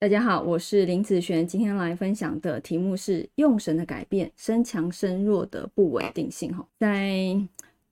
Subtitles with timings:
[0.00, 6.50] 大家好，我是林子璇，今天来分享的题目是用神的改变，身强身弱的不稳定性。
[6.56, 7.38] 哈，在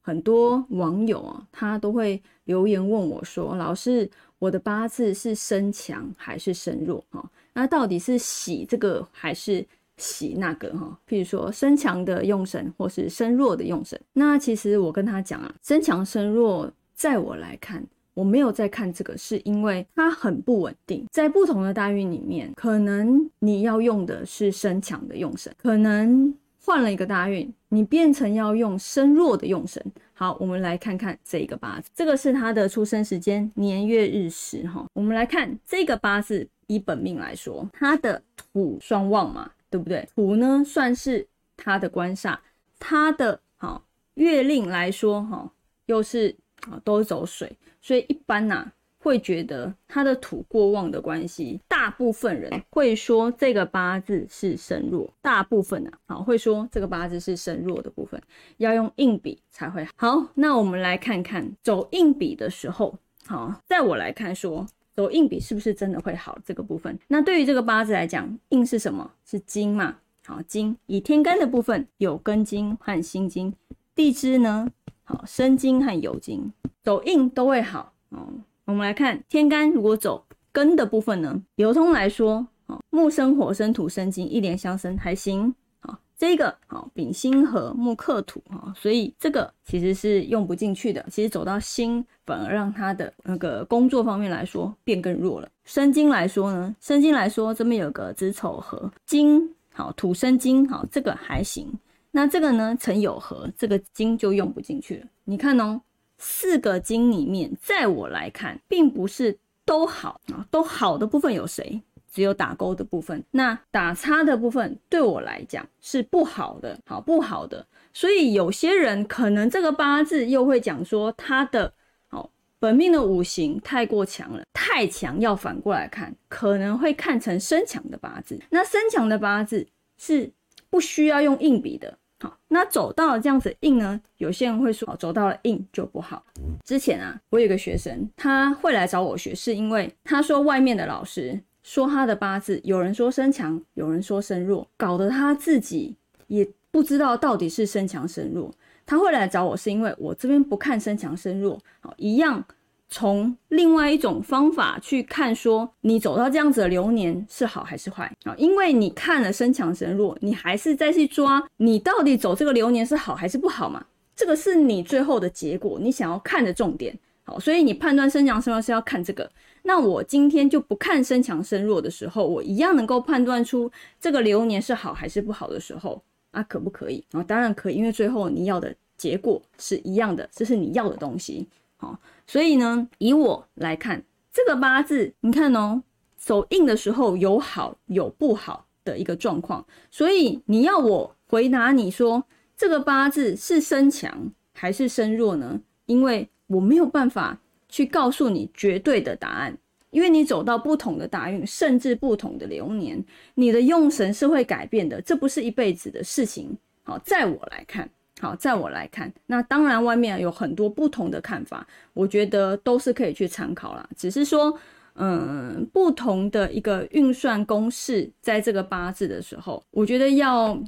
[0.00, 7.04] 很多网友啊，他都会留言问我说：“老师，我的八字是身强还是身弱？
[7.10, 9.62] 哈，那到底是喜这个还是
[9.98, 10.70] 喜那个？
[10.78, 14.00] 哈，譬如说身强的用神，或是身弱的用神。
[14.14, 17.86] 那其实我跟他讲啊，身强身弱，在我来看。”
[18.18, 21.06] 我没有在看这个，是因为它很不稳定。
[21.12, 26.34] 在不同的大运里面，可能你要用的是身强的用神，可能
[26.64, 29.80] 换了一个大运，你变成要用身弱的用神。
[30.14, 34.84] 好，我们来看看这个八字，这个是他的出生时间年月日时哈。
[34.94, 40.04] 我们来看这个八字，以本命来说，他的土双旺嘛，对不对？
[40.12, 41.24] 土呢算是
[41.56, 42.36] 他的官煞，
[42.80, 45.52] 他的好月令来说哈，
[45.86, 46.34] 又是。
[46.70, 58.20] 啊，都是走水，所以一般呐会觉得他的土过旺的关系，大部分人会说这个八字是身弱，大部分呐，好会说这个八字是身弱的部分，
[58.56, 60.26] 要用硬笔才会好。
[60.34, 66.98] 那我们来看看走硬笔的时候，好，在我来看说走硬笔是不是真的会好这个部分。
[67.06, 69.12] 那对于这个八字来讲，硬是什么？
[69.24, 69.98] 是金嘛？
[70.26, 73.54] 好，金以天干的部分有根金和辛金，
[73.94, 74.68] 地支呢？
[75.08, 78.28] 好，生金和酉金走硬都会好哦。
[78.66, 85.54] 我们来看天干，如果走根的部分呢，流通来说，好木生火生土生金，一连相生还行。
[85.80, 91.02] 好，这个好丙辛合木克土哈，所以这个其实是用不进去的。
[91.10, 95.48] 其实走到辛，反而让他的那个工作方面来说变更弱了。
[95.64, 101.72] 生金来说呢，生金来说这边有个子丑合金，好土生金，好这个还行。
[102.10, 105.06] 那这个呢，成有合，这个金就用不进去了。
[105.24, 105.82] 你看哦，
[106.16, 111.82] 四个金里面，在我来看，并不是都好啊，都好的部分有谁？
[112.10, 113.22] 只有打勾的部分。
[113.30, 117.64] 那打叉的部分，对我来讲是不好的，好不好的。
[117.92, 121.74] 所以有些人可能这个八字又会讲说，他的
[122.08, 128.40] 好本命的五行太过强了，太强要反过来看，可能会看成身强的八字。
[128.50, 129.68] 那身强的八字
[129.98, 130.32] 是。
[130.70, 134.00] 不需要用硬笔的，好，那走到了这样子硬呢？
[134.16, 136.24] 有些人会说，走到了硬就不好。
[136.64, 145.96] 之前啊，我有个学生，他会来找我学，是因为他说外面的老师说他的八字，有人说身强，有人说身弱，搞得他自己
[146.26, 148.52] 也不知道到底是身强身弱。
[148.84, 152.44] 他会来找我，是因为我这边不看身强身弱，好，一样。
[152.90, 158.34] 从另外一种方法去看，说你走到这样子的流年是好还是坏啊？
[158.38, 163.84] 因为你看了身强身弱，你还是再去抓你到底走这个流年是好还是不好嘛？
[164.16, 166.98] 这个是你最后的结果，你想要看的重点。
[167.24, 169.30] 好，所以你判断身强身弱是要看这个。
[169.62, 177.22] 那我今天就不看身强身弱的时候，我一样能够判断出这个流年是好还是不好的时候，啊，可不可以啊？
[177.22, 181.46] 当然可以，因为最后你要的结果是一样的，这是你要的东西。
[181.78, 185.82] 好，所以呢，以我来看这个八字，你看哦，
[186.16, 192.24] 走硬的时候有好有不好的一个状况，所以你要我回答你说
[192.56, 195.60] 这个八字是身强还是身弱呢？
[195.86, 199.56] 因为我没有办法去告诉你绝对的答案，
[199.90, 203.02] 因为你走到不同的大运，甚至不同的流年，
[203.34, 206.58] 你的用神是会改变的，这不是一辈子的事情。
[206.82, 207.88] 好，在我来看。
[208.20, 213.88] 好，在我来看，那当然外面有很多不同的看法，我觉得都是可以去参考啦。
[213.96, 214.52] 只是说，
[214.94, 220.60] 嗯，不同的一个运算公式，在这个八字的时候，我觉得要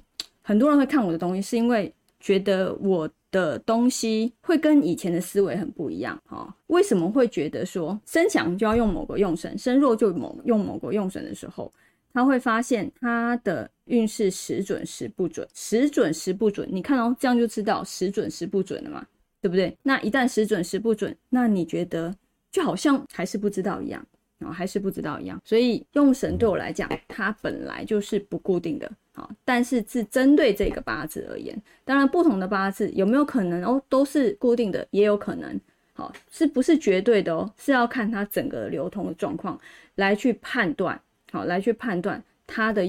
[0.43, 6.17] 很多人会看我的东西，是因为觉得我的东西会跟以前的思维很不一样。
[6.27, 11.73] 哈，为什么会觉得说身强就要用某个用神，身弱就某用某个用神的时候？
[12.13, 16.69] 他会发现他的运势时准时不准，时准时不准。
[16.71, 19.07] 你看哦，这样就知道时准时不准了嘛，
[19.41, 19.77] 对不对？
[19.83, 22.15] 那一旦时准时不准，那你觉得
[22.51, 24.05] 就好像还是不知道一样，
[24.41, 25.41] 啊，还是不知道一样。
[25.45, 31.61] 所以用神对我来讲，它本来就是不固定的，好，但是是针对这个八字而言。
[31.85, 35.61] 当然，不同的八字有没有可能哦，都是固定的，也有可能，
[35.95, 37.53] 好，是不是绝对的哦？
[37.57, 39.59] 是要看它整个流通的状况
[39.95, 41.01] 来去判断。
[41.31, 42.85] 好，来去判断他的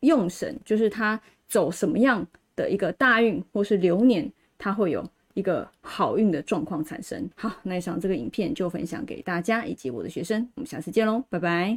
[0.00, 7.28] 用神，就是他走什么样的一个大运或是流年，他会有一个好运的状况产生。
[7.36, 11.70] 好，那以上这个影片就分享给大家以及我的学生，我们下次见喽，拜拜。